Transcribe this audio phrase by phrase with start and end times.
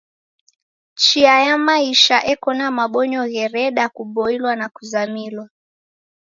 [0.95, 5.45] Chia ya maisha eko na mabonyo ghereda kuboilwa na kuzamilwa.